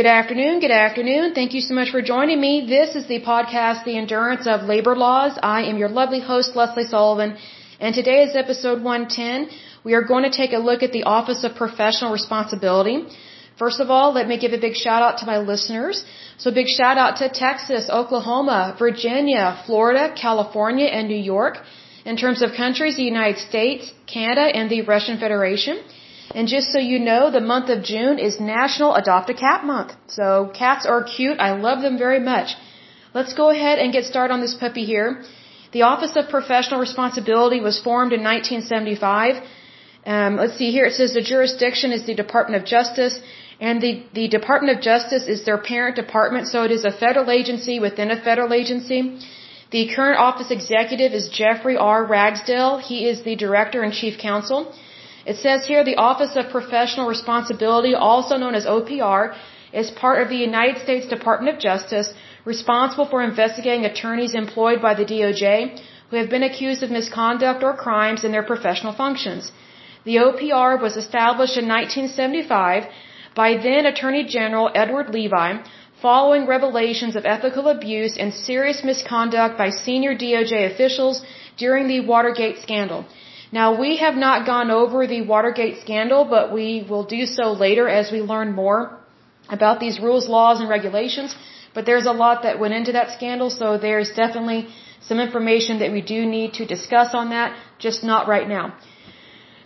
Good 0.00 0.12
afternoon, 0.20 0.60
good 0.60 0.76
afternoon. 0.84 1.34
Thank 1.38 1.52
you 1.54 1.60
so 1.60 1.74
much 1.78 1.90
for 1.94 2.00
joining 2.00 2.40
me. 2.40 2.52
This 2.66 2.94
is 2.98 3.06
the 3.06 3.18
podcast, 3.20 3.84
The 3.84 3.98
Endurance 4.02 4.46
of 4.52 4.62
Labor 4.62 4.94
Laws. 4.96 5.38
I 5.42 5.64
am 5.70 5.76
your 5.76 5.90
lovely 5.90 6.20
host, 6.28 6.56
Leslie 6.56 6.86
Sullivan, 6.92 7.36
and 7.78 7.94
today 7.94 8.22
is 8.22 8.34
episode 8.34 8.78
110. 8.82 9.50
We 9.84 9.92
are 9.92 10.04
going 10.12 10.24
to 10.28 10.30
take 10.30 10.54
a 10.54 10.62
look 10.68 10.82
at 10.82 10.92
the 10.92 11.02
Office 11.02 11.44
of 11.44 11.54
Professional 11.54 12.12
Responsibility. 12.12 12.96
First 13.58 13.78
of 13.84 13.90
all, 13.90 14.14
let 14.14 14.26
me 14.26 14.38
give 14.38 14.54
a 14.54 14.62
big 14.66 14.74
shout 14.84 15.02
out 15.02 15.18
to 15.18 15.26
my 15.26 15.36
listeners. 15.52 16.02
So 16.38 16.50
big 16.50 16.68
shout 16.78 16.96
out 16.96 17.18
to 17.18 17.28
Texas, 17.28 17.90
Oklahoma, 17.90 18.76
Virginia, 18.78 19.62
Florida, 19.66 20.14
California, 20.26 20.86
and 20.86 21.08
New 21.08 21.24
York. 21.34 21.58
In 22.06 22.16
terms 22.16 22.40
of 22.40 22.54
countries, 22.64 22.96
the 22.96 23.08
United 23.14 23.38
States, 23.50 23.92
Canada, 24.06 24.46
and 24.60 24.70
the 24.70 24.80
Russian 24.80 25.18
Federation. 25.18 25.84
And 26.34 26.46
just 26.46 26.72
so 26.72 26.78
you 26.78 26.98
know, 27.00 27.30
the 27.30 27.40
month 27.40 27.68
of 27.70 27.82
June 27.82 28.18
is 28.18 28.38
National 28.40 28.94
Adopt 28.94 29.30
a 29.30 29.34
Cat 29.34 29.64
Month. 29.64 29.94
So 30.06 30.50
cats 30.54 30.86
are 30.86 31.02
cute. 31.02 31.40
I 31.40 31.50
love 31.68 31.82
them 31.82 31.98
very 31.98 32.20
much. 32.20 32.56
Let's 33.12 33.34
go 33.34 33.50
ahead 33.50 33.78
and 33.80 33.92
get 33.92 34.04
started 34.04 34.32
on 34.32 34.40
this 34.40 34.54
puppy 34.54 34.84
here. 34.84 35.22
The 35.72 35.82
Office 35.82 36.14
of 36.16 36.28
Professional 36.28 36.78
Responsibility 36.80 37.60
was 37.60 37.80
formed 37.80 38.12
in 38.12 38.22
1975. 38.22 39.42
Um, 40.06 40.36
let's 40.36 40.56
see 40.56 40.70
here. 40.70 40.86
It 40.86 40.94
says 40.94 41.14
the 41.14 41.28
jurisdiction 41.34 41.92
is 41.92 42.04
the 42.06 42.14
Department 42.14 42.62
of 42.62 42.68
Justice, 42.68 43.20
and 43.60 43.80
the, 43.80 43.92
the 44.14 44.28
Department 44.28 44.76
of 44.76 44.82
Justice 44.82 45.26
is 45.26 45.44
their 45.44 45.58
parent 45.58 45.96
department, 45.96 46.48
so 46.48 46.62
it 46.64 46.70
is 46.70 46.84
a 46.84 46.92
federal 46.92 47.30
agency 47.30 47.78
within 47.78 48.10
a 48.10 48.20
federal 48.28 48.52
agency. 48.52 49.18
The 49.70 49.88
current 49.94 50.18
office 50.18 50.50
executive 50.50 51.12
is 51.12 51.28
Jeffrey 51.28 51.76
R. 51.76 52.04
Ragsdale. 52.04 52.78
He 52.78 53.08
is 53.08 53.22
the 53.22 53.36
director 53.36 53.82
and 53.82 53.92
chief 53.92 54.18
counsel. 54.18 54.72
It 55.30 55.36
says 55.42 55.66
here 55.70 55.82
the 55.84 56.00
Office 56.10 56.34
of 56.40 56.54
Professional 56.56 57.06
Responsibility, 57.06 57.94
also 57.94 58.36
known 58.36 58.56
as 58.60 58.66
OPR, 58.76 59.22
is 59.80 59.92
part 60.04 60.22
of 60.22 60.28
the 60.28 60.40
United 60.48 60.78
States 60.84 61.06
Department 61.16 61.54
of 61.54 61.60
Justice, 61.66 62.08
responsible 62.44 63.06
for 63.12 63.22
investigating 63.22 63.84
attorneys 63.84 64.34
employed 64.34 64.82
by 64.86 64.94
the 64.94 65.04
DOJ 65.12 65.46
who 66.08 66.16
have 66.16 66.30
been 66.34 66.46
accused 66.48 66.82
of 66.82 66.90
misconduct 66.96 67.62
or 67.62 67.74
crimes 67.84 68.24
in 68.24 68.32
their 68.32 68.48
professional 68.52 68.92
functions. 69.02 69.52
The 70.08 70.16
OPR 70.24 70.72
was 70.86 70.96
established 71.04 71.56
in 71.62 71.68
1975 71.68 72.88
by 73.36 73.48
then 73.68 73.86
Attorney 73.86 74.24
General 74.24 74.68
Edward 74.74 75.10
Levi 75.18 75.48
following 76.02 76.46
revelations 76.56 77.14
of 77.14 77.32
ethical 77.36 77.68
abuse 77.68 78.16
and 78.16 78.34
serious 78.34 78.82
misconduct 78.82 79.56
by 79.62 79.70
senior 79.70 80.14
DOJ 80.22 80.54
officials 80.72 81.22
during 81.56 81.86
the 81.86 82.00
Watergate 82.12 82.58
scandal. 82.66 83.04
Now, 83.52 83.68
we 83.80 83.96
have 83.96 84.14
not 84.14 84.46
gone 84.46 84.70
over 84.70 85.06
the 85.06 85.22
Watergate 85.22 85.80
scandal, 85.80 86.24
but 86.24 86.52
we 86.52 86.86
will 86.88 87.04
do 87.04 87.26
so 87.26 87.52
later 87.52 87.88
as 87.88 88.12
we 88.12 88.20
learn 88.20 88.52
more 88.52 88.96
about 89.48 89.80
these 89.80 89.98
rules, 89.98 90.28
laws, 90.28 90.60
and 90.60 90.68
regulations. 90.68 91.34
But 91.74 91.84
there's 91.86 92.06
a 92.06 92.12
lot 92.12 92.44
that 92.44 92.60
went 92.60 92.74
into 92.74 92.92
that 92.92 93.10
scandal, 93.16 93.50
so 93.50 93.78
there's 93.78 94.12
definitely 94.12 94.68
some 95.00 95.18
information 95.18 95.80
that 95.80 95.90
we 95.90 96.02
do 96.14 96.20
need 96.26 96.54
to 96.54 96.64
discuss 96.66 97.14
on 97.14 97.30
that, 97.30 97.56
just 97.78 98.04
not 98.04 98.28
right 98.28 98.48
now. 98.48 98.64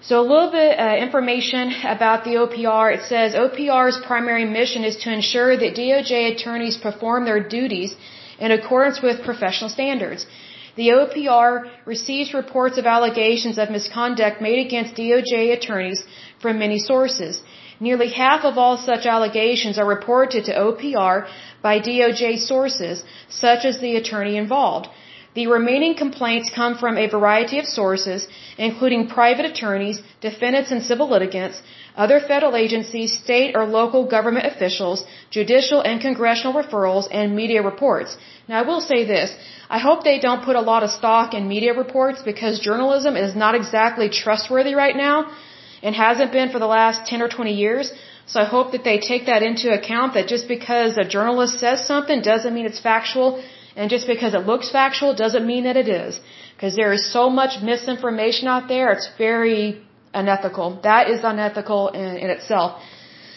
So 0.09 0.21
a 0.21 0.27
little 0.33 0.51
bit 0.51 0.79
uh, 0.79 0.97
information 1.07 1.73
about 1.97 2.25
the 2.25 2.35
OPR. 2.43 2.87
It 2.97 3.05
says 3.11 3.35
OPR's 3.35 3.99
primary 4.07 4.45
mission 4.45 4.85
is 4.85 4.97
to 5.05 5.13
ensure 5.13 5.57
that 5.57 5.75
DOJ 5.75 6.33
attorneys 6.33 6.77
perform 6.77 7.25
their 7.25 7.41
duties 7.57 7.95
in 8.39 8.51
accordance 8.51 9.01
with 9.01 9.23
professional 9.23 9.71
standards. 9.71 10.27
The 10.77 10.89
OPR 10.89 11.51
receives 11.85 12.35
reports 12.35 12.79
of 12.79 12.87
allegations 12.87 13.59
of 13.59 13.71
misconduct 13.71 14.41
made 14.41 14.61
against 14.67 14.97
DOJ 14.97 15.53
attorneys 15.57 16.05
from 16.41 16.59
many 16.59 16.79
sources. 16.79 17.41
Nearly 17.81 18.09
half 18.09 18.45
of 18.45 18.59
all 18.59 18.77
such 18.77 19.07
allegations 19.07 19.79
are 19.79 19.87
reported 19.87 20.45
to 20.47 20.59
OPR 20.67 21.27
by 21.63 21.75
DOJ 21.81 22.39
sources, 22.39 23.05
such 23.29 23.65
as 23.65 23.79
the 23.79 23.97
attorney 23.97 24.37
involved. 24.37 24.89
The 25.35 25.47
remaining 25.49 25.95
complaints 25.97 26.51
come 26.59 26.75
from 26.81 26.97
a 26.97 27.09
variety 27.09 27.59
of 27.59 27.67
sources, 27.67 28.29
including 28.57 29.09
private 29.09 29.47
attorneys, 29.47 30.01
defendants 30.21 30.71
and 30.71 30.83
civil 30.91 31.09
litigants, 31.15 31.61
other 31.97 32.19
federal 32.21 32.55
agencies, 32.57 33.17
state 33.25 33.57
or 33.57 33.65
local 33.65 34.05
government 34.15 34.47
officials, 34.47 35.05
judicial 35.31 35.81
and 35.81 36.01
congressional 36.01 36.55
referrals, 36.61 37.09
and 37.11 37.35
media 37.35 37.63
reports. 37.63 38.17
Now 38.49 38.61
I 38.61 38.67
will 38.71 38.81
say 38.81 39.01
this, 39.05 39.35
I 39.69 39.79
hope 39.87 40.05
they 40.05 40.21
don't 40.21 40.45
put 40.45 40.57
a 40.57 40.67
lot 40.73 40.85
of 40.85 40.91
stock 40.91 41.35
in 41.35 41.49
media 41.49 41.75
reports 41.75 42.23
because 42.23 42.67
journalism 42.69 43.17
is 43.17 43.35
not 43.35 43.57
exactly 43.57 44.09
trustworthy 44.09 44.75
right 44.75 44.97
now 44.97 45.17
and 45.83 45.95
hasn't 45.95 46.33
been 46.33 46.51
for 46.51 46.61
the 46.61 46.73
last 46.79 47.07
10 47.07 47.23
or 47.23 47.29
20 47.29 47.55
years. 47.55 47.93
So 48.27 48.41
I 48.41 48.45
hope 48.45 48.73
that 48.73 48.85
they 48.85 48.99
take 49.01 49.27
that 49.27 49.43
into 49.43 49.73
account 49.79 50.15
that 50.15 50.29
just 50.29 50.47
because 50.49 50.97
a 50.97 51.05
journalist 51.17 51.59
says 51.59 51.87
something 51.87 52.23
doesn't 52.23 52.55
mean 52.55 52.67
it's 52.67 52.81
factual 52.81 53.43
and 53.77 53.91
just 53.91 54.07
because 54.07 54.35
it 54.35 54.47
looks 54.51 54.71
factual 54.71 55.15
doesn't 55.15 55.47
mean 55.47 55.65
that 55.65 55.77
it 55.77 55.89
is. 55.89 56.21
Because 56.55 56.77
there 56.77 56.93
is 56.93 57.05
so 57.13 57.29
much 57.29 57.63
misinformation 57.63 58.47
out 58.49 58.69
there, 58.69 58.93
it's 58.93 59.09
very 59.19 59.83
unethical. 60.13 60.81
That 60.83 61.11
is 61.11 61.25
unethical 61.25 61.89
in, 61.89 62.17
in 62.25 62.31
itself. 62.31 62.81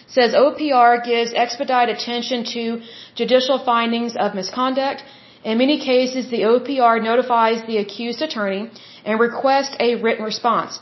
It 0.07 0.11
says 0.11 0.33
OPR 0.33 1.03
gives 1.03 1.33
expedited 1.33 1.97
attention 1.97 2.45
to 2.55 2.81
judicial 3.15 3.57
findings 3.71 4.15
of 4.15 4.35
misconduct. 4.35 5.03
In 5.43 5.57
many 5.57 5.79
cases, 5.79 6.29
the 6.29 6.41
OPR 6.51 7.01
notifies 7.03 7.65
the 7.65 7.77
accused 7.77 8.21
attorney 8.21 8.69
and 9.05 9.19
requests 9.19 9.75
a 9.79 9.95
written 9.95 10.23
response. 10.23 10.79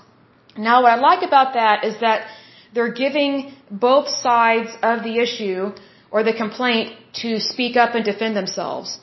Now, 0.58 0.84
what 0.84 0.92
I 0.92 0.96
like 0.96 1.24
about 1.24 1.54
that 1.54 1.84
is 1.84 2.00
that 2.02 2.28
they're 2.74 2.92
giving 2.92 3.54
both 3.72 4.10
sides 4.10 4.70
of 4.82 5.04
the 5.04 5.18
issue 5.20 5.72
or 6.12 6.24
the 6.24 6.34
complaint 6.34 6.94
to 7.22 7.40
speak 7.40 7.76
up 7.78 7.96
and 7.96 8.06
defend 8.06 8.36
themselves. 8.36 9.00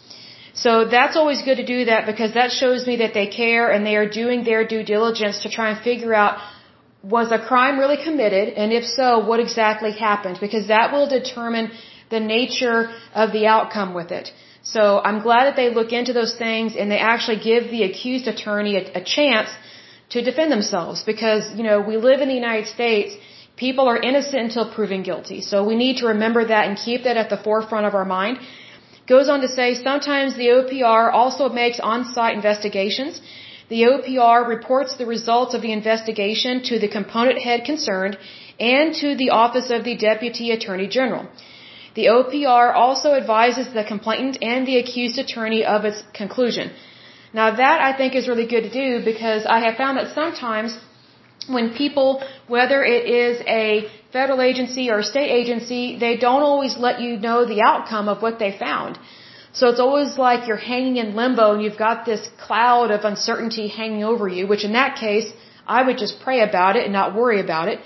So 0.54 0.84
that's 0.84 1.16
always 1.16 1.42
good 1.42 1.56
to 1.56 1.66
do 1.66 1.86
that 1.86 2.06
because 2.06 2.34
that 2.34 2.52
shows 2.52 2.86
me 2.86 2.96
that 2.96 3.14
they 3.14 3.26
care 3.26 3.70
and 3.70 3.86
they 3.86 3.96
are 3.96 4.08
doing 4.08 4.44
their 4.44 4.66
due 4.66 4.82
diligence 4.82 5.42
to 5.42 5.48
try 5.48 5.70
and 5.70 5.80
figure 5.82 6.14
out 6.14 6.38
was 7.02 7.32
a 7.32 7.38
crime 7.38 7.78
really 7.78 7.96
committed? 8.02 8.54
And 8.54 8.72
if 8.72 8.84
so, 8.84 9.18
what 9.26 9.40
exactly 9.40 9.92
happened? 9.92 10.38
Because 10.40 10.68
that 10.68 10.92
will 10.92 11.08
determine 11.08 11.72
the 12.10 12.20
nature 12.20 12.92
of 13.14 13.32
the 13.32 13.46
outcome 13.46 13.94
with 13.94 14.12
it. 14.12 14.32
So 14.62 15.00
I'm 15.04 15.20
glad 15.22 15.44
that 15.46 15.56
they 15.56 15.70
look 15.70 15.92
into 15.92 16.12
those 16.12 16.34
things 16.36 16.76
and 16.76 16.90
they 16.90 16.98
actually 16.98 17.40
give 17.50 17.70
the 17.70 17.82
accused 17.82 18.28
attorney 18.28 18.76
a, 18.76 19.00
a 19.00 19.02
chance 19.02 19.50
to 20.10 20.22
defend 20.22 20.52
themselves 20.52 21.02
because, 21.02 21.44
you 21.58 21.64
know, 21.64 21.80
we 21.80 21.96
live 21.96 22.20
in 22.20 22.28
the 22.28 22.34
United 22.34 22.68
States. 22.68 23.16
People 23.56 23.88
are 23.88 24.00
innocent 24.10 24.42
until 24.48 24.70
proven 24.70 25.02
guilty. 25.02 25.40
So 25.40 25.64
we 25.64 25.74
need 25.74 25.96
to 25.98 26.06
remember 26.14 26.44
that 26.44 26.68
and 26.68 26.76
keep 26.76 27.04
that 27.04 27.16
at 27.16 27.30
the 27.30 27.36
forefront 27.36 27.86
of 27.86 27.94
our 27.94 28.04
mind. 28.04 28.38
Goes 29.12 29.28
on 29.32 29.40
to 29.46 29.48
say 29.58 29.68
sometimes 29.74 30.34
the 30.34 30.50
OPR 30.56 31.04
also 31.20 31.44
makes 31.62 31.78
on-site 31.92 32.34
investigations 32.40 33.20
the 33.72 33.82
OPR 33.92 34.38
reports 34.54 34.96
the 35.00 35.06
results 35.06 35.54
of 35.56 35.62
the 35.66 35.72
investigation 35.72 36.62
to 36.68 36.78
the 36.82 36.90
component 36.96 37.38
head 37.46 37.60
concerned 37.64 38.18
and 38.60 38.94
to 39.02 39.14
the 39.22 39.30
Office 39.42 39.68
of 39.76 39.84
the 39.88 39.96
Deputy 39.96 40.50
Attorney 40.56 40.88
General. 40.98 41.24
The 41.98 42.06
OPR 42.16 42.66
also 42.82 43.14
advises 43.20 43.72
the 43.78 43.84
complainant 43.92 44.38
and 44.42 44.66
the 44.66 44.76
accused 44.82 45.18
attorney 45.24 45.62
of 45.64 45.86
its 45.90 46.02
conclusion. 46.20 46.70
Now 47.40 47.48
that 47.62 47.78
I 47.88 47.90
think 47.98 48.14
is 48.14 48.28
really 48.32 48.48
good 48.54 48.64
to 48.68 48.74
do 48.82 49.04
because 49.12 49.46
I 49.56 49.58
have 49.66 49.76
found 49.82 49.98
that 49.98 50.14
sometimes 50.20 50.78
when 51.56 51.74
people, 51.82 52.22
whether 52.46 52.84
it 52.96 53.04
is 53.24 53.42
a 53.62 53.66
federal 54.12 54.40
agency 54.50 54.90
or 54.90 55.02
state 55.02 55.30
agency, 55.40 55.82
they 56.04 56.16
don't 56.16 56.42
always 56.50 56.76
let 56.76 57.00
you 57.00 57.12
know 57.26 57.38
the 57.44 57.60
outcome 57.70 58.08
of 58.08 58.22
what 58.22 58.38
they 58.38 58.52
found. 58.66 58.98
So 59.58 59.68
it's 59.70 59.80
always 59.86 60.16
like 60.16 60.46
you're 60.48 60.64
hanging 60.74 60.96
in 61.02 61.14
limbo 61.14 61.46
and 61.54 61.62
you've 61.62 61.82
got 61.88 62.06
this 62.06 62.22
cloud 62.46 62.90
of 62.90 63.04
uncertainty 63.04 63.66
hanging 63.68 64.04
over 64.12 64.26
you, 64.36 64.46
which 64.46 64.64
in 64.64 64.72
that 64.72 64.96
case, 64.96 65.28
I 65.66 65.82
would 65.86 65.98
just 65.98 66.20
pray 66.20 66.40
about 66.40 66.76
it 66.76 66.84
and 66.84 66.92
not 66.92 67.14
worry 67.14 67.40
about 67.40 67.68
it. 67.68 67.80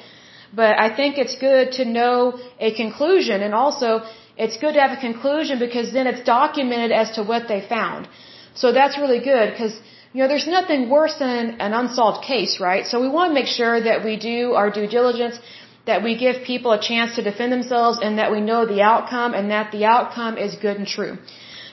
But 0.54 0.78
I 0.86 0.88
think 0.98 1.19
it's 1.19 1.36
good 1.48 1.72
to 1.78 1.84
know 1.84 2.38
a 2.60 2.70
conclusion 2.82 3.42
and 3.42 3.53
also 3.54 3.89
it's 4.36 4.56
good 4.62 4.74
to 4.74 4.80
have 4.80 4.97
a 4.97 5.00
conclusion 5.09 5.59
because 5.59 5.92
then 5.92 6.06
it's 6.06 6.22
documented 6.22 6.92
as 6.92 7.10
to 7.16 7.22
what 7.22 7.48
they 7.48 7.60
found. 7.60 8.09
So 8.54 8.72
that's 8.72 8.97
really 9.03 9.21
good 9.33 9.50
because, 9.53 9.74
you 10.12 10.22
know, 10.22 10.28
there's 10.28 10.47
nothing 10.47 10.89
worse 10.89 11.15
than 11.18 11.60
an 11.66 11.72
unsolved 11.72 12.24
case, 12.24 12.60
right? 12.60 12.86
So 12.86 13.00
we 13.00 13.09
want 13.09 13.30
to 13.30 13.34
make 13.34 13.50
sure 13.60 13.80
that 13.89 14.04
we 14.04 14.16
do 14.16 14.53
our 14.53 14.71
due 14.71 14.86
diligence, 14.86 15.39
that 15.86 16.03
we 16.03 16.16
give 16.24 16.42
people 16.53 16.72
a 16.72 16.80
chance 16.80 17.16
to 17.16 17.22
defend 17.22 17.53
themselves 17.53 17.98
and 18.03 18.18
that 18.18 18.30
we 18.30 18.41
know 18.41 18.66
the 18.66 18.83
outcome 18.83 19.34
and 19.34 19.50
that 19.50 19.72
the 19.72 19.84
outcome 19.84 20.36
is 20.36 20.56
good 20.56 20.77
and 20.77 20.86
true. 20.86 21.16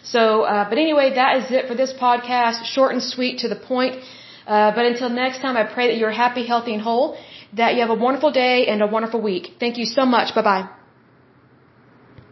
So, 0.04 0.44
uh, 0.44 0.70
but 0.70 0.78
anyway, 0.78 1.16
that 1.16 1.38
is 1.38 1.52
it 1.52 1.68
for 1.68 1.76
this 1.76 1.94
podcast. 1.94 2.66
Short 2.66 2.92
and 2.94 3.02
sweet 3.02 3.40
to 3.40 3.48
the 3.48 3.56
point. 3.56 3.96
Uh, 4.46 4.72
but 4.76 4.86
until 4.86 5.10
next 5.10 5.40
time, 5.40 5.56
I 5.56 5.64
pray 5.64 5.88
that 5.88 5.98
you're 5.98 6.18
happy, 6.26 6.46
healthy, 6.46 6.74
and 6.74 6.82
whole, 6.82 7.18
that 7.54 7.76
you 7.76 7.82
have 7.82 7.90
a 7.90 8.02
wonderful 8.08 8.32
day 8.32 8.68
and 8.68 8.82
a 8.82 8.88
wonderful 8.88 9.22
week. 9.22 9.54
Thank 9.60 9.78
you 9.78 9.86
so 9.86 10.06
much. 10.06 10.36
Bye 10.36 10.42
bye. 10.52 10.83